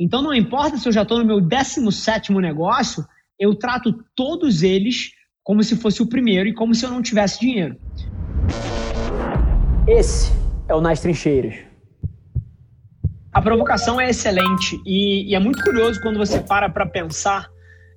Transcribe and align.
Então 0.00 0.22
não 0.22 0.32
importa 0.32 0.78
se 0.78 0.88
eu 0.88 0.92
já 0.92 1.02
estou 1.02 1.18
no 1.18 1.26
meu 1.26 1.42
17 1.42 2.32
negócio, 2.32 3.04
eu 3.38 3.54
trato 3.54 4.02
todos 4.16 4.62
eles 4.62 5.10
como 5.42 5.62
se 5.62 5.76
fosse 5.76 6.00
o 6.00 6.08
primeiro 6.08 6.48
e 6.48 6.54
como 6.54 6.74
se 6.74 6.86
eu 6.86 6.90
não 6.90 7.02
tivesse 7.02 7.38
dinheiro. 7.38 7.76
Esse 9.86 10.32
é 10.66 10.74
o 10.74 10.80
Nas 10.80 11.00
Trincheiras. 11.00 11.54
A 13.30 13.42
provocação 13.42 14.00
é 14.00 14.08
excelente 14.08 14.80
e, 14.86 15.30
e 15.30 15.34
é 15.34 15.38
muito 15.38 15.62
curioso 15.62 16.00
quando 16.00 16.16
você 16.16 16.40
para 16.40 16.70
para 16.70 16.86
pensar 16.86 17.50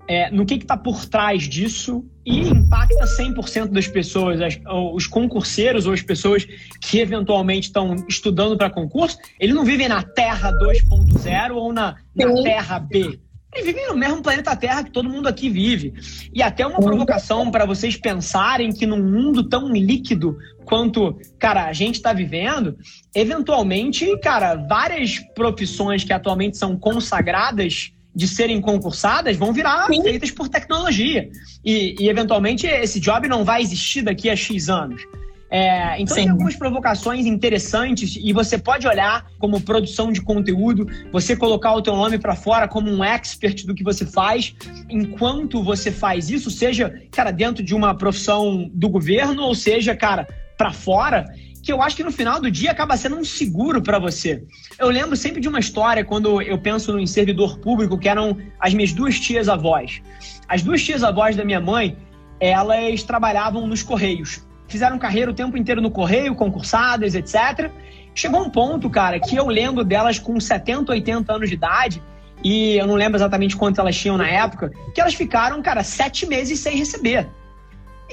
é, 0.06 0.30
no 0.30 0.46
que 0.46 0.56
está 0.56 0.76
por 0.76 1.06
trás 1.06 1.44
disso 1.44 2.06
e 2.26 2.42
impacta 2.42 3.06
100% 3.06 3.70
das 3.70 3.88
pessoas, 3.88 4.42
as, 4.42 4.60
os 4.94 5.08
concurseiros 5.08 5.86
ou 5.86 5.94
as 5.94 6.02
pessoas 6.02 6.46
que 6.82 7.00
eventualmente 7.00 7.68
estão 7.68 7.96
estudando 8.08 8.58
para 8.58 8.70
concurso, 8.70 9.18
eles 9.40 9.56
não 9.56 9.66
vivem 9.66 9.88
na 9.88 10.02
Terra 10.02 10.52
2.0 10.54 11.56
ou 11.56 11.74
na, 11.74 11.96
na 12.16 12.44
Terra 12.44 12.80
B. 12.80 13.20
Eles 13.54 13.68
vivem 13.68 13.88
no 13.88 13.96
mesmo 13.96 14.22
planeta 14.24 14.56
Terra 14.56 14.84
que 14.84 14.92
todo 14.92 15.10
mundo 15.10 15.28
aqui 15.28 15.48
vive. 15.48 15.94
E 16.34 16.42
até 16.42 16.66
uma 16.66 16.80
provocação 16.80 17.52
para 17.52 17.66
vocês 17.66 17.96
pensarem 17.96 18.72
que 18.72 18.88
num 18.88 19.04
mundo 19.04 19.48
tão 19.48 19.72
líquido 19.72 20.38
quanto, 20.66 21.20
cara, 21.38 21.66
a 21.66 21.74
gente 21.74 21.96
está 21.96 22.14
vivendo, 22.14 22.76
eventualmente, 23.14 24.18
cara, 24.20 24.56
várias 24.56 25.20
profissões 25.36 26.04
que 26.04 26.12
atualmente 26.12 26.58
são 26.58 26.76
consagradas 26.76 27.92
de 28.16 28.28
serem 28.28 28.62
concursadas 28.62 29.38
vão 29.38 29.52
virar 29.52 29.88
Sim. 29.88 30.02
feitas 30.02 30.32
por 30.32 30.48
tecnologia. 30.48 31.30
E, 31.64 31.96
e, 32.00 32.10
eventualmente, 32.10 32.68
esse 32.68 33.00
job 33.00 33.28
não 33.28 33.44
vai 33.44 33.62
existir 33.62 34.02
daqui 34.02 34.30
a 34.30 34.36
X 34.36 34.70
anos. 34.70 35.02
É, 35.56 36.02
então, 36.02 36.16
Sim. 36.16 36.24
tem 36.24 36.32
algumas 36.32 36.56
provocações 36.56 37.28
interessantes 37.28 38.18
e 38.20 38.34
você 38.34 38.58
pode 38.58 38.88
olhar 38.88 39.28
como 39.38 39.62
produção 39.62 40.12
de 40.12 40.20
conteúdo, 40.20 40.88
você 41.12 41.36
colocar 41.36 41.74
o 41.76 41.82
teu 41.82 41.96
nome 41.96 42.18
para 42.18 42.36
fora 42.36 42.68
como 42.68 42.90
um 42.90 43.04
expert 43.04 43.64
do 43.64 43.76
que 43.76 43.84
você 43.84 44.04
faz, 44.04 44.56
enquanto 44.90 45.64
você 45.64 45.92
faz 45.92 46.32
isso, 46.32 46.50
seja, 46.50 47.00
cara, 47.12 47.30
dentro 47.30 47.64
de 47.64 47.76
uma 47.76 47.96
profissão 47.96 48.68
do 48.74 48.90
governo, 48.90 49.44
ou 49.44 49.54
seja, 49.54 49.96
cara, 49.96 50.28
para 50.58 50.72
fora, 50.72 51.26
que 51.64 51.72
eu 51.72 51.82
acho 51.82 51.96
que 51.96 52.04
no 52.04 52.12
final 52.12 52.42
do 52.42 52.52
dia 52.52 52.72
acaba 52.72 52.98
sendo 52.98 53.16
um 53.16 53.24
seguro 53.24 53.82
para 53.82 53.98
você. 53.98 54.44
Eu 54.78 54.90
lembro 54.90 55.16
sempre 55.16 55.40
de 55.40 55.48
uma 55.48 55.60
história 55.60 56.04
quando 56.04 56.42
eu 56.42 56.58
penso 56.58 57.00
em 57.00 57.08
servidor 57.08 57.58
público, 57.60 57.98
que 57.98 58.10
eram 58.10 58.38
as 58.60 58.74
minhas 58.74 58.92
duas 58.92 59.18
tias 59.18 59.48
avós. 59.48 60.02
As 60.48 60.62
duas 60.62 60.84
tias 60.84 61.04
avós 61.04 61.38
da 61.38 61.46
minha 61.46 61.62
mãe, 61.62 61.98
elas 62.38 63.02
trabalhavam 63.04 63.66
nos 63.66 63.82
correios. 63.82 64.46
Fizeram 64.68 65.00
carreira 65.00 65.32
o 65.32 65.34
tempo 65.34 65.56
inteiro 65.56 65.82
no 65.82 65.90
correio, 65.90 66.36
concursadas, 66.36 67.16
etc. 67.16 67.72
Chegou 68.14 68.42
um 68.42 68.50
ponto, 68.50 68.90
cara, 68.90 69.18
que 69.18 69.36
eu 69.38 69.48
lembro 69.48 69.86
delas 69.86 70.20
com 70.20 70.38
70, 70.38 70.92
80 70.92 71.34
anos 71.34 71.48
de 71.48 71.56
idade, 71.56 72.04
e 72.44 72.76
eu 72.76 72.86
não 72.86 72.96
lembro 72.96 73.18
exatamente 73.18 73.56
quanto 73.56 73.80
elas 73.80 73.96
tinham 73.96 74.18
na 74.18 74.28
época, 74.28 74.70
que 74.94 75.00
elas 75.00 75.14
ficaram, 75.14 75.62
cara, 75.62 75.82
sete 75.82 76.26
meses 76.26 76.60
sem 76.60 76.76
receber. 76.76 77.30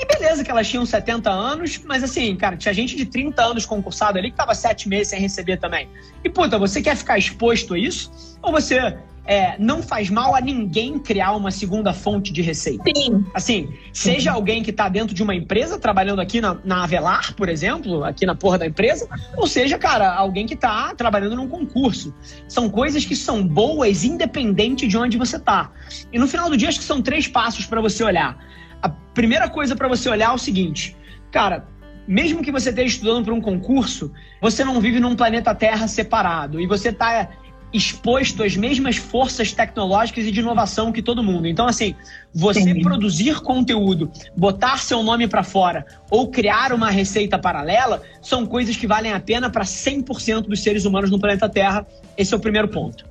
E 0.01 0.07
beleza 0.07 0.43
que 0.43 0.51
elas 0.51 0.67
tinham 0.67 0.87
70 0.87 1.31
anos, 1.31 1.79
mas 1.85 2.03
assim, 2.03 2.35
cara, 2.35 2.57
tinha 2.57 2.73
gente 2.73 2.97
de 2.97 3.05
30 3.05 3.45
anos 3.45 3.67
concursado 3.67 4.19
ali 4.19 4.31
que 4.31 4.37
tava 4.37 4.55
sete 4.55 4.89
meses 4.89 5.09
sem 5.09 5.21
receber 5.21 5.59
também. 5.59 5.91
E 6.25 6.31
puta, 6.31 6.59
você 6.59 6.81
quer 6.81 6.97
ficar 6.97 7.19
exposto 7.19 7.75
a 7.75 7.79
isso? 7.79 8.11
Ou 8.41 8.51
você 8.51 8.97
é, 9.27 9.57
não 9.59 9.83
faz 9.83 10.09
mal 10.09 10.35
a 10.35 10.41
ninguém 10.41 10.99
criar 10.99 11.33
uma 11.33 11.51
segunda 11.51 11.93
fonte 11.93 12.33
de 12.33 12.41
receita. 12.41 12.83
Sim. 12.97 13.27
Assim, 13.35 13.75
seja 13.93 14.33
alguém 14.33 14.63
que 14.63 14.71
está 14.71 14.89
dentro 14.89 15.15
de 15.15 15.23
uma 15.23 15.35
empresa, 15.35 15.79
trabalhando 15.79 16.21
aqui 16.21 16.41
na, 16.41 16.57
na, 16.65 16.83
Avelar, 16.83 17.35
por 17.35 17.51
exemplo, 17.51 18.03
aqui 18.03 18.25
na 18.25 18.35
porra 18.35 18.57
da 18.57 18.67
empresa, 18.67 19.07
ou 19.37 19.47
seja, 19.47 19.77
cara, 19.77 20.15
alguém 20.15 20.47
que 20.47 20.55
está 20.55 20.95
trabalhando 20.95 21.37
num 21.37 21.47
concurso. 21.47 22.15
São 22.49 22.71
coisas 22.71 23.05
que 23.05 23.15
são 23.15 23.47
boas 23.47 24.03
independente 24.03 24.89
de 24.89 24.97
onde 24.97 25.19
você 25.19 25.37
está. 25.37 25.71
E 26.11 26.19
no 26.19 26.27
final 26.27 26.49
do 26.49 26.57
dia, 26.57 26.71
acho 26.71 26.79
que 26.79 26.85
são 26.85 27.03
três 27.03 27.29
passos 27.29 27.67
para 27.67 27.83
você 27.83 28.03
olhar 28.03 28.39
a 28.83 28.89
primeira 28.89 29.49
coisa 29.49 29.77
para 29.77 29.89
você 29.89 30.09
olhar 30.09 30.31
é 30.31 30.35
o 30.35 30.39
seguinte, 30.39 30.97
cara, 31.31 31.67
mesmo 32.07 32.43
que 32.43 32.51
você 32.51 32.71
esteja 32.71 32.95
estudando 32.95 33.25
para 33.25 33.35
um 33.35 33.41
concurso, 33.41 34.13
você 34.41 34.65
não 34.65 34.81
vive 34.81 34.99
num 34.99 35.15
planeta 35.15 35.55
Terra 35.55 35.87
separado 35.87 36.61
e 36.61 36.67
você 36.67 36.89
está 36.89 37.29
exposto 37.73 38.43
às 38.43 38.57
mesmas 38.57 38.97
forças 38.97 39.53
tecnológicas 39.53 40.25
e 40.25 40.33
de 40.33 40.41
inovação 40.41 40.91
que 40.91 41.01
todo 41.01 41.23
mundo. 41.23 41.47
Então, 41.47 41.67
assim, 41.67 41.95
você 42.35 42.63
Sim. 42.63 42.83
produzir 42.83 43.41
conteúdo, 43.43 44.11
botar 44.37 44.79
seu 44.79 45.05
nome 45.05 45.29
para 45.29 45.45
fora 45.45 45.87
ou 46.11 46.29
criar 46.29 46.73
uma 46.73 46.91
receita 46.91 47.39
paralela 47.39 48.03
são 48.21 48.45
coisas 48.45 48.77
que 48.77 48.89
valem 48.89 49.13
a 49.13 49.21
pena 49.21 49.49
para 49.49 49.65
100% 49.65 50.49
dos 50.49 50.63
seres 50.63 50.85
humanos 50.85 51.11
no 51.11 51.21
planeta 51.21 51.49
Terra. 51.49 51.87
Esse 52.17 52.35
é 52.35 52.37
o 52.37 52.41
primeiro 52.41 52.67
ponto. 52.67 53.05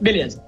Beleza 0.00 0.42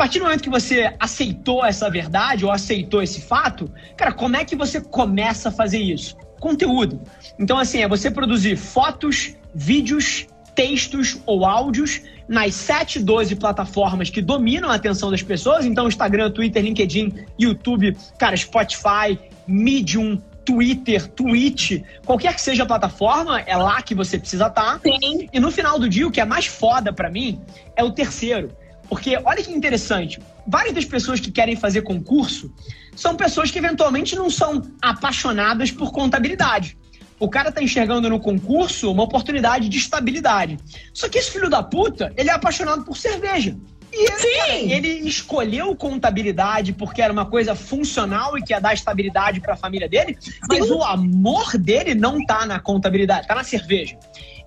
partir 0.00 0.18
do 0.18 0.24
momento 0.24 0.42
que 0.42 0.48
você 0.48 0.94
aceitou 0.98 1.62
essa 1.62 1.90
verdade 1.90 2.42
ou 2.42 2.50
aceitou 2.50 3.02
esse 3.02 3.20
fato, 3.20 3.70
cara, 3.94 4.10
como 4.10 4.34
é 4.34 4.46
que 4.46 4.56
você 4.56 4.80
começa 4.80 5.50
a 5.50 5.52
fazer 5.52 5.78
isso? 5.78 6.16
Conteúdo. 6.40 7.02
Então, 7.38 7.58
assim, 7.58 7.82
é 7.82 7.86
você 7.86 8.10
produzir 8.10 8.56
fotos, 8.56 9.34
vídeos, 9.54 10.26
textos 10.54 11.20
ou 11.26 11.44
áudios 11.44 12.00
nas 12.26 12.54
7, 12.54 12.98
12 13.00 13.36
plataformas 13.36 14.08
que 14.08 14.22
dominam 14.22 14.70
a 14.70 14.76
atenção 14.76 15.10
das 15.10 15.22
pessoas. 15.22 15.66
Então, 15.66 15.86
Instagram, 15.86 16.30
Twitter, 16.30 16.64
LinkedIn, 16.64 17.26
YouTube, 17.38 17.94
cara, 18.16 18.34
Spotify, 18.34 19.18
Medium, 19.46 20.18
Twitter, 20.46 21.08
Twitch, 21.08 21.82
qualquer 22.06 22.34
que 22.34 22.40
seja 22.40 22.62
a 22.62 22.66
plataforma, 22.66 23.40
é 23.40 23.54
lá 23.54 23.82
que 23.82 23.94
você 23.94 24.18
precisa 24.18 24.46
estar. 24.46 24.78
Tá. 24.78 24.80
Sim. 24.82 25.28
E 25.30 25.38
no 25.38 25.50
final 25.50 25.78
do 25.78 25.86
dia, 25.86 26.08
o 26.08 26.10
que 26.10 26.22
é 26.22 26.24
mais 26.24 26.46
foda 26.46 26.90
para 26.90 27.10
mim 27.10 27.38
é 27.76 27.84
o 27.84 27.90
terceiro, 27.90 28.50
porque 28.90 29.16
olha 29.24 29.42
que 29.42 29.52
interessante, 29.52 30.20
várias 30.44 30.74
das 30.74 30.84
pessoas 30.84 31.20
que 31.20 31.30
querem 31.30 31.54
fazer 31.54 31.82
concurso 31.82 32.52
são 32.96 33.14
pessoas 33.14 33.48
que 33.48 33.58
eventualmente 33.58 34.16
não 34.16 34.28
são 34.28 34.60
apaixonadas 34.82 35.70
por 35.70 35.92
contabilidade. 35.92 36.76
O 37.20 37.28
cara 37.28 37.52
tá 37.52 37.62
enxergando 37.62 38.10
no 38.10 38.18
concurso 38.18 38.90
uma 38.90 39.04
oportunidade 39.04 39.68
de 39.68 39.78
estabilidade. 39.78 40.58
Só 40.92 41.08
que 41.08 41.18
esse 41.18 41.30
filho 41.30 41.48
da 41.48 41.62
puta, 41.62 42.12
ele 42.16 42.30
é 42.30 42.32
apaixonado 42.32 42.82
por 42.82 42.96
cerveja. 42.96 43.56
E 43.92 44.10
ele, 44.10 44.36
cara, 44.36 44.54
ele 44.54 45.08
escolheu 45.08 45.74
contabilidade 45.76 46.72
porque 46.72 47.00
era 47.00 47.12
uma 47.12 47.26
coisa 47.26 47.54
funcional 47.54 48.36
e 48.36 48.42
que 48.42 48.52
ia 48.52 48.60
dar 48.60 48.74
estabilidade 48.74 49.40
para 49.40 49.54
a 49.54 49.56
família 49.56 49.88
dele, 49.88 50.18
mas 50.48 50.66
Sim. 50.66 50.72
o 50.72 50.82
amor 50.82 51.56
dele 51.56 51.94
não 51.94 52.24
tá 52.24 52.44
na 52.46 52.58
contabilidade, 52.58 53.26
tá 53.26 53.34
na 53.34 53.44
cerveja. 53.44 53.96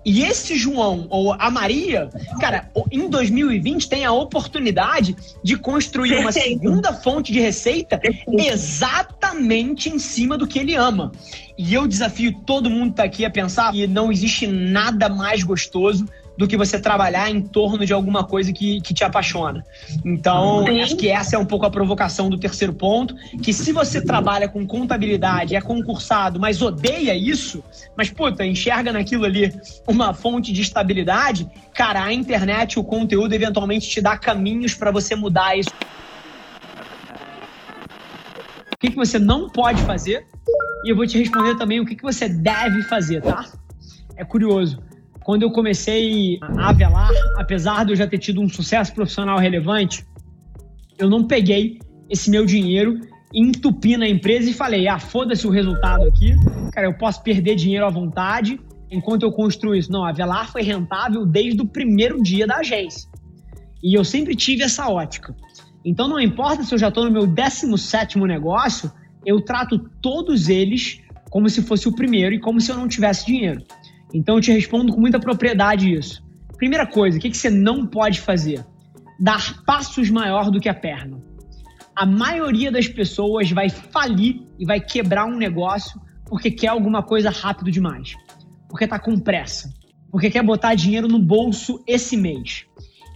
E 0.04 0.22
esse 0.22 0.56
João, 0.56 1.06
ou 1.08 1.32
a 1.32 1.50
Maria, 1.50 2.10
cara, 2.38 2.70
em 2.92 3.08
2020 3.08 3.88
tem 3.88 4.04
a 4.04 4.12
oportunidade 4.12 5.16
de 5.42 5.56
construir 5.56 6.18
uma 6.18 6.30
segunda 6.30 6.92
fonte 6.92 7.32
de 7.32 7.40
receita 7.40 8.00
exatamente 8.28 9.88
em 9.88 9.98
cima 9.98 10.36
do 10.36 10.46
que 10.46 10.58
ele 10.58 10.74
ama. 10.74 11.10
E 11.56 11.72
eu 11.72 11.86
desafio 11.86 12.34
todo 12.44 12.68
mundo 12.68 12.90
que 12.90 12.96
tá 12.96 13.04
aqui 13.04 13.24
a 13.24 13.30
pensar 13.30 13.72
que 13.72 13.86
não 13.86 14.12
existe 14.12 14.46
nada 14.46 15.08
mais 15.08 15.42
gostoso 15.42 16.06
do 16.36 16.48
que 16.48 16.56
você 16.56 16.78
trabalhar 16.78 17.30
em 17.30 17.40
torno 17.40 17.86
de 17.86 17.92
alguma 17.92 18.24
coisa 18.24 18.52
que, 18.52 18.80
que 18.80 18.92
te 18.92 19.04
apaixona. 19.04 19.64
Então, 20.04 20.64
Sim. 20.66 20.82
acho 20.82 20.96
que 20.96 21.08
essa 21.08 21.36
é 21.36 21.38
um 21.38 21.44
pouco 21.44 21.64
a 21.64 21.70
provocação 21.70 22.28
do 22.28 22.38
terceiro 22.38 22.74
ponto, 22.74 23.14
que 23.42 23.52
se 23.52 23.72
você 23.72 24.00
trabalha 24.00 24.48
com 24.48 24.66
contabilidade, 24.66 25.54
é 25.54 25.60
concursado, 25.60 26.40
mas 26.40 26.60
odeia 26.60 27.14
isso, 27.14 27.62
mas, 27.96 28.10
puta, 28.10 28.44
enxerga 28.44 28.92
naquilo 28.92 29.24
ali 29.24 29.52
uma 29.86 30.12
fonte 30.12 30.52
de 30.52 30.60
estabilidade, 30.60 31.48
cara, 31.74 32.02
a 32.02 32.12
internet, 32.12 32.78
o 32.78 32.84
conteúdo, 32.84 33.32
eventualmente 33.32 33.88
te 33.88 34.00
dá 34.00 34.16
caminhos 34.16 34.74
para 34.74 34.90
você 34.90 35.14
mudar 35.14 35.56
isso. 35.56 35.70
O 38.72 38.76
que, 38.78 38.90
que 38.90 38.96
você 38.96 39.18
não 39.18 39.48
pode 39.48 39.80
fazer? 39.82 40.26
E 40.84 40.90
eu 40.90 40.96
vou 40.96 41.06
te 41.06 41.16
responder 41.16 41.56
também 41.56 41.80
o 41.80 41.86
que, 41.86 41.94
que 41.94 42.02
você 42.02 42.28
deve 42.28 42.82
fazer, 42.82 43.22
tá? 43.22 43.46
É 44.16 44.24
curioso 44.24 44.82
quando 45.24 45.42
eu 45.42 45.50
comecei 45.50 46.38
a 46.58 46.72
velar, 46.72 47.10
apesar 47.36 47.84
de 47.84 47.92
eu 47.92 47.96
já 47.96 48.06
ter 48.06 48.18
tido 48.18 48.42
um 48.42 48.48
sucesso 48.48 48.92
profissional 48.94 49.38
relevante, 49.38 50.06
eu 50.98 51.08
não 51.08 51.24
peguei 51.24 51.78
esse 52.10 52.30
meu 52.30 52.44
dinheiro, 52.44 53.00
entupi 53.32 53.96
na 53.96 54.06
empresa 54.06 54.50
e 54.50 54.52
falei: 54.52 54.86
ah, 54.86 55.00
foda-se 55.00 55.46
o 55.46 55.50
resultado 55.50 56.04
aqui, 56.04 56.36
cara, 56.72 56.86
eu 56.86 56.94
posso 56.94 57.22
perder 57.22 57.56
dinheiro 57.56 57.86
à 57.86 57.90
vontade 57.90 58.60
enquanto 58.90 59.22
eu 59.22 59.32
construo 59.32 59.74
isso. 59.74 59.90
Não, 59.90 60.04
a 60.04 60.12
foi 60.44 60.62
rentável 60.62 61.24
desde 61.24 61.60
o 61.62 61.66
primeiro 61.66 62.22
dia 62.22 62.46
da 62.46 62.58
agência. 62.58 63.08
E 63.82 63.94
eu 63.94 64.04
sempre 64.04 64.36
tive 64.36 64.62
essa 64.62 64.88
ótica. 64.88 65.34
Então 65.84 66.06
não 66.06 66.20
importa 66.20 66.62
se 66.62 66.74
eu 66.74 66.78
já 66.78 66.88
estou 66.88 67.04
no 67.04 67.10
meu 67.10 67.26
17 67.26 68.18
negócio, 68.26 68.92
eu 69.24 69.40
trato 69.40 69.78
todos 70.00 70.48
eles 70.48 71.00
como 71.30 71.48
se 71.48 71.62
fosse 71.62 71.88
o 71.88 71.94
primeiro 71.94 72.34
e 72.34 72.40
como 72.40 72.60
se 72.60 72.70
eu 72.70 72.76
não 72.76 72.86
tivesse 72.86 73.26
dinheiro. 73.26 73.62
Então 74.14 74.36
eu 74.36 74.40
te 74.40 74.52
respondo 74.52 74.94
com 74.94 75.00
muita 75.00 75.18
propriedade 75.18 75.92
isso. 75.92 76.24
Primeira 76.56 76.86
coisa, 76.86 77.18
o 77.18 77.20
que, 77.20 77.34
você 77.34 77.50
não 77.50 77.84
pode 77.84 78.20
fazer? 78.20 78.64
Dar 79.18 79.64
passos 79.64 80.08
maior 80.08 80.52
do 80.52 80.60
que 80.60 80.68
a 80.68 80.74
perna. 80.74 81.18
A 81.96 82.06
maioria 82.06 82.70
das 82.70 82.86
pessoas 82.86 83.50
vai 83.50 83.68
falir 83.68 84.40
e 84.56 84.64
vai 84.64 84.80
quebrar 84.80 85.26
um 85.26 85.36
negócio 85.36 86.00
porque 86.26 86.50
quer 86.50 86.68
alguma 86.68 87.02
coisa 87.02 87.28
rápido 87.28 87.72
demais. 87.72 88.14
Porque 88.68 88.86
tá 88.86 89.00
com 89.00 89.18
pressa. 89.18 89.72
Porque 90.10 90.30
quer 90.30 90.44
botar 90.44 90.76
dinheiro 90.76 91.08
no 91.08 91.18
bolso 91.18 91.82
esse 91.84 92.16
mês. 92.16 92.66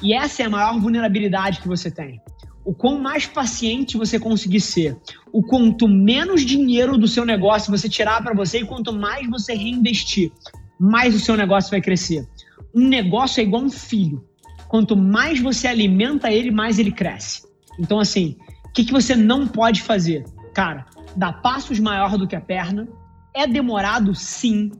E 0.03 0.13
essa 0.13 0.43
é 0.43 0.47
a 0.47 0.51
maior 0.51 0.79
vulnerabilidade 0.81 1.61
que 1.61 1.69
você 1.69 1.91
tem. 1.91 2.21
O 2.65 2.75
quão 2.75 3.01
mais 3.01 3.25
paciente 3.25 3.97
você 3.97 4.19
conseguir 4.19 4.61
ser, 4.61 4.97
o 5.33 5.43
quanto 5.43 5.89
menos 5.89 6.43
dinheiro 6.45 6.99
do 6.99 7.09
seu 7.09 7.25
negócio 7.25 7.71
você 7.71 7.89
tirar 7.89 8.23
para 8.23 8.35
você 8.35 8.59
e 8.59 8.65
quanto 8.65 8.93
mais 8.93 9.27
você 9.29 9.55
reinvestir, 9.55 10.31
mais 10.79 11.15
o 11.15 11.21
seu 11.21 11.37
negócio 11.37 11.71
vai 11.71 11.81
crescer. 11.81 12.27
Um 12.75 12.89
negócio 12.89 13.41
é 13.41 13.45
igual 13.45 13.63
um 13.63 13.71
filho. 13.71 14.25
Quanto 14.69 14.97
mais 14.97 15.41
você 15.41 15.67
alimenta 15.67 16.31
ele, 16.31 16.51
mais 16.51 16.79
ele 16.79 16.93
cresce. 16.93 17.43
Então, 17.79 17.99
assim, 17.99 18.37
o 18.67 18.73
que, 18.73 18.85
que 18.85 18.93
você 18.93 19.17
não 19.17 19.47
pode 19.47 19.83
fazer? 19.83 20.25
Cara, 20.55 20.87
dar 21.17 21.41
passos 21.41 21.79
maior 21.79 22.17
do 22.19 22.27
que 22.27 22.37
a 22.37 22.41
perna. 22.41 22.87
É 23.35 23.47
demorado? 23.47 24.15
Sim. 24.15 24.71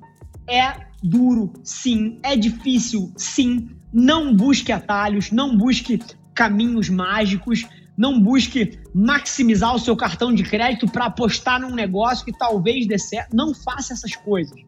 É 0.47 0.87
duro? 1.03 1.53
Sim. 1.65 2.19
É 2.23 2.37
difícil? 2.37 3.13
Sim. 3.17 3.71
Não 3.93 4.35
busque 4.35 4.71
atalhos, 4.71 5.31
não 5.31 5.57
busque 5.57 6.01
caminhos 6.35 6.89
mágicos, 6.89 7.67
não 7.97 8.21
busque 8.21 8.79
maximizar 8.95 9.75
o 9.75 9.79
seu 9.79 9.97
cartão 9.97 10.33
de 10.33 10.43
crédito 10.43 10.87
para 10.87 11.07
apostar 11.07 11.61
num 11.61 11.75
negócio 11.75 12.25
que 12.25 12.37
talvez 12.37 12.87
dê 12.87 12.99
certo. 12.99 13.35
Não 13.35 13.55
faça 13.55 13.95
essas 13.95 14.15
coisas. 14.15 14.61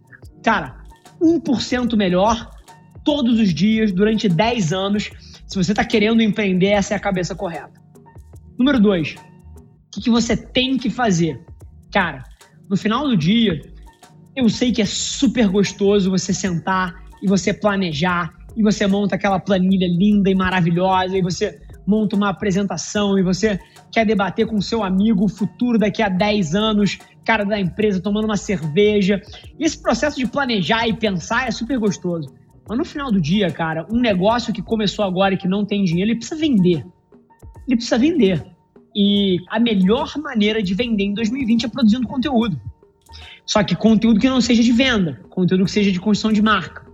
Cara, 0.42 0.80
1% 1.20 1.96
melhor 1.96 2.50
todos 3.04 3.38
os 3.38 3.52
dias 3.52 3.92
durante 3.92 4.28
10 4.28 4.72
anos. 4.72 5.10
Se 5.46 5.56
você 5.56 5.72
está 5.72 5.84
querendo 5.84 6.22
empreender, 6.22 6.68
essa 6.68 6.94
é 6.94 6.96
a 6.96 7.00
cabeça 7.00 7.34
correta. 7.34 7.80
Número 8.58 8.80
2. 8.80 9.14
O 9.14 9.16
que, 9.92 10.00
que 10.02 10.10
você 10.10 10.36
tem 10.36 10.76
que 10.76 10.88
fazer? 10.90 11.40
Cara, 11.92 12.22
no 12.68 12.76
final 12.76 13.08
do 13.08 13.16
dia, 13.16 13.60
eu 14.36 14.48
sei 14.48 14.70
que 14.70 14.80
é 14.80 14.86
super 14.86 15.48
gostoso 15.48 16.10
você 16.10 16.32
sentar 16.32 16.94
e 17.22 17.26
você 17.26 17.52
planejar 17.52 18.32
e 18.56 18.62
você 18.62 18.86
monta 18.86 19.16
aquela 19.16 19.38
planilha 19.38 19.86
linda 19.88 20.30
e 20.30 20.34
maravilhosa 20.34 21.16
e 21.16 21.22
você 21.22 21.60
monta 21.86 22.16
uma 22.16 22.28
apresentação 22.28 23.18
e 23.18 23.22
você 23.22 23.58
quer 23.92 24.04
debater 24.04 24.46
com 24.46 24.60
seu 24.60 24.82
amigo 24.82 25.24
o 25.24 25.28
futuro 25.28 25.78
daqui 25.78 26.02
a 26.02 26.08
10 26.08 26.54
anos, 26.54 26.98
cara 27.24 27.44
da 27.44 27.58
empresa 27.58 28.00
tomando 28.00 28.24
uma 28.24 28.36
cerveja. 28.36 29.20
E 29.58 29.64
esse 29.64 29.80
processo 29.80 30.16
de 30.16 30.26
planejar 30.26 30.86
e 30.86 30.94
pensar 30.94 31.48
é 31.48 31.50
super 31.50 31.78
gostoso. 31.78 32.32
Mas 32.68 32.78
no 32.78 32.84
final 32.84 33.10
do 33.10 33.20
dia, 33.20 33.50
cara, 33.50 33.86
um 33.90 33.98
negócio 33.98 34.52
que 34.52 34.62
começou 34.62 35.04
agora 35.04 35.34
e 35.34 35.36
que 35.36 35.48
não 35.48 35.64
tem 35.64 35.84
dinheiro, 35.84 36.10
ele 36.10 36.18
precisa 36.18 36.40
vender. 36.40 36.86
Ele 37.66 37.76
precisa 37.76 37.98
vender. 37.98 38.44
E 38.94 39.38
a 39.48 39.58
melhor 39.58 40.12
maneira 40.18 40.62
de 40.62 40.74
vender 40.74 41.04
em 41.04 41.14
2020 41.14 41.66
é 41.66 41.68
produzindo 41.68 42.06
conteúdo. 42.06 42.60
Só 43.44 43.64
que 43.64 43.74
conteúdo 43.74 44.20
que 44.20 44.28
não 44.28 44.40
seja 44.40 44.62
de 44.62 44.70
venda, 44.70 45.20
conteúdo 45.28 45.64
que 45.64 45.70
seja 45.70 45.90
de 45.90 45.98
construção 45.98 46.32
de 46.32 46.40
marca. 46.40 46.86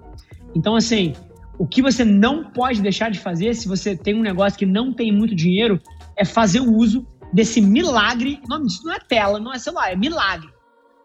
Então, 0.54 0.74
assim, 0.74 1.12
o 1.58 1.66
que 1.66 1.82
você 1.82 2.04
não 2.04 2.44
pode 2.44 2.80
deixar 2.80 3.10
de 3.10 3.18
fazer 3.18 3.54
se 3.54 3.68
você 3.68 3.96
tem 3.96 4.14
um 4.14 4.22
negócio 4.22 4.58
que 4.58 4.66
não 4.66 4.92
tem 4.92 5.12
muito 5.12 5.34
dinheiro 5.34 5.80
é 6.16 6.24
fazer 6.24 6.60
o 6.60 6.72
uso 6.72 7.06
desse 7.32 7.60
milagre. 7.60 8.40
O 8.44 8.48
nome 8.48 8.66
disso 8.66 8.84
não 8.84 8.92
é 8.92 8.98
tela, 8.98 9.38
não 9.38 9.52
é 9.52 9.58
celular, 9.58 9.92
é 9.92 9.96
milagre. 9.96 10.48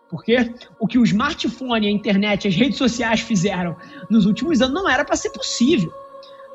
Porque 0.10 0.54
o 0.78 0.88
que 0.88 0.98
o 0.98 1.04
smartphone, 1.04 1.88
a 1.88 1.92
internet, 1.92 2.48
as 2.48 2.56
redes 2.56 2.78
sociais 2.78 3.22
fizeram 3.22 3.78
nos 4.10 4.26
últimos 4.26 4.62
anos 4.62 4.74
não 4.74 4.90
era 4.90 5.06
para 5.06 5.16
ser 5.16 5.30
possível. 5.30 5.92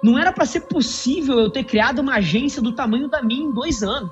Não 0.02 0.18
era 0.18 0.30
para 0.30 0.44
ser 0.44 0.60
possível 0.60 1.38
eu 1.38 1.50
ter 1.50 1.64
criado 1.64 2.00
uma 2.00 2.16
agência 2.16 2.60
do 2.60 2.72
tamanho 2.72 3.08
da 3.08 3.22
minha 3.22 3.44
em 3.44 3.52
dois 3.52 3.82
anos. 3.82 4.10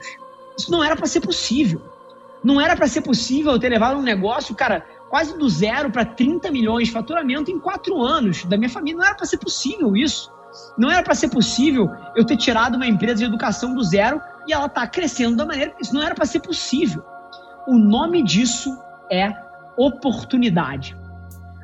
Isso 0.56 0.70
não 0.70 0.82
era 0.82 0.96
para 0.96 1.06
ser 1.06 1.20
possível. 1.20 1.82
Não 2.42 2.60
era 2.60 2.74
para 2.74 2.86
ser 2.86 3.02
possível 3.02 3.52
eu 3.52 3.58
ter 3.58 3.68
levado 3.68 3.98
um 3.98 4.02
negócio, 4.02 4.54
cara, 4.54 4.84
quase 5.14 5.38
do 5.38 5.48
zero 5.48 5.92
para 5.92 6.04
30 6.04 6.50
milhões 6.50 6.88
de 6.88 6.92
faturamento 6.92 7.48
em 7.48 7.60
quatro 7.60 8.02
anos 8.02 8.44
da 8.46 8.56
minha 8.56 8.68
família. 8.68 8.98
Não 8.98 9.06
era 9.06 9.14
para 9.14 9.26
ser 9.26 9.38
possível 9.38 9.96
isso. 9.96 10.28
Não 10.76 10.90
era 10.90 11.04
para 11.04 11.14
ser 11.14 11.28
possível 11.28 11.88
eu 12.16 12.24
ter 12.24 12.36
tirado 12.36 12.74
uma 12.74 12.84
empresa 12.84 13.18
de 13.18 13.24
educação 13.24 13.76
do 13.76 13.84
zero 13.84 14.20
e 14.44 14.52
ela 14.52 14.66
está 14.66 14.84
crescendo 14.88 15.36
da 15.36 15.46
maneira 15.46 15.72
isso 15.80 15.94
não 15.94 16.02
era 16.02 16.16
para 16.16 16.26
ser 16.26 16.40
possível. 16.40 17.00
O 17.68 17.78
nome 17.78 18.24
disso 18.24 18.76
é 19.08 19.32
oportunidade. 19.78 20.96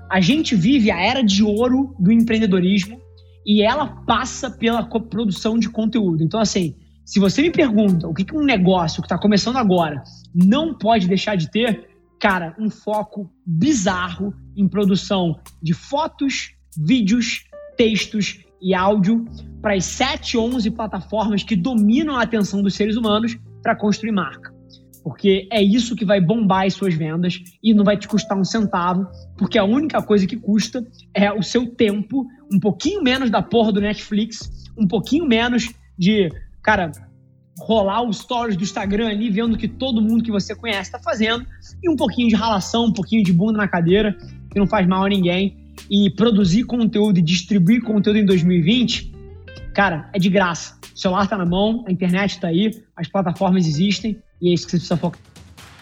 A 0.08 0.20
gente 0.20 0.54
vive 0.54 0.92
a 0.92 1.00
era 1.00 1.20
de 1.20 1.42
ouro 1.42 1.92
do 1.98 2.12
empreendedorismo 2.12 3.00
e 3.44 3.62
ela 3.62 3.88
passa 4.06 4.48
pela 4.48 4.84
produção 4.84 5.58
de 5.58 5.68
conteúdo. 5.68 6.22
Então, 6.22 6.38
assim, 6.38 6.76
se 7.04 7.18
você 7.18 7.42
me 7.42 7.50
pergunta 7.50 8.06
o 8.06 8.14
que 8.14 8.32
um 8.32 8.44
negócio 8.44 9.02
que 9.02 9.06
está 9.06 9.18
começando 9.18 9.56
agora 9.56 10.04
não 10.32 10.72
pode 10.72 11.08
deixar 11.08 11.34
de 11.34 11.50
ter, 11.50 11.89
cara, 12.20 12.54
um 12.58 12.68
foco 12.68 13.32
bizarro 13.44 14.34
em 14.54 14.68
produção 14.68 15.40
de 15.62 15.72
fotos, 15.72 16.54
vídeos, 16.76 17.44
textos 17.76 18.44
e 18.60 18.74
áudio 18.74 19.24
para 19.62 19.74
as 19.74 19.86
7, 19.86 20.36
11 20.36 20.70
plataformas 20.70 21.42
que 21.42 21.56
dominam 21.56 22.14
a 22.16 22.22
atenção 22.22 22.62
dos 22.62 22.74
seres 22.74 22.96
humanos 22.96 23.38
para 23.62 23.74
construir 23.74 24.12
marca. 24.12 24.54
Porque 25.02 25.48
é 25.50 25.62
isso 25.62 25.96
que 25.96 26.04
vai 26.04 26.20
bombar 26.20 26.66
as 26.66 26.74
suas 26.74 26.92
vendas 26.92 27.42
e 27.64 27.72
não 27.72 27.84
vai 27.84 27.96
te 27.96 28.06
custar 28.06 28.36
um 28.36 28.44
centavo, 28.44 29.08
porque 29.38 29.58
a 29.58 29.64
única 29.64 30.02
coisa 30.02 30.26
que 30.26 30.36
custa 30.36 30.86
é 31.14 31.32
o 31.32 31.42
seu 31.42 31.74
tempo, 31.74 32.26
um 32.52 32.60
pouquinho 32.60 33.02
menos 33.02 33.30
da 33.30 33.40
porra 33.40 33.72
do 33.72 33.80
Netflix, 33.80 34.68
um 34.76 34.86
pouquinho 34.86 35.26
menos 35.26 35.72
de, 35.98 36.28
cara, 36.62 36.92
rolar 37.70 38.02
os 38.02 38.18
stories 38.18 38.56
do 38.56 38.64
Instagram 38.64 39.08
ali, 39.08 39.30
vendo 39.30 39.54
o 39.54 39.56
que 39.56 39.68
todo 39.68 40.02
mundo 40.02 40.24
que 40.24 40.30
você 40.32 40.56
conhece 40.56 40.88
está 40.88 40.98
fazendo, 40.98 41.46
e 41.80 41.88
um 41.88 41.94
pouquinho 41.94 42.28
de 42.28 42.34
ralação, 42.34 42.86
um 42.86 42.92
pouquinho 42.92 43.22
de 43.22 43.32
bunda 43.32 43.58
na 43.58 43.68
cadeira, 43.68 44.18
que 44.50 44.58
não 44.58 44.66
faz 44.66 44.88
mal 44.88 45.04
a 45.04 45.08
ninguém. 45.08 45.56
E 45.88 46.10
produzir 46.10 46.64
conteúdo 46.64 47.20
e 47.20 47.22
distribuir 47.22 47.80
conteúdo 47.82 48.18
em 48.18 48.26
2020, 48.26 49.12
cara, 49.72 50.10
é 50.12 50.18
de 50.18 50.28
graça. 50.28 50.78
O 50.92 50.98
celular 50.98 51.22
está 51.22 51.38
na 51.38 51.46
mão, 51.46 51.84
a 51.86 51.92
internet 51.92 52.32
está 52.32 52.48
aí, 52.48 52.72
as 52.96 53.06
plataformas 53.06 53.64
existem, 53.64 54.18
e 54.42 54.50
é 54.50 54.54
isso 54.54 54.64
que 54.64 54.72
você 54.72 54.76
precisa 54.76 54.96
focar. 54.96 55.29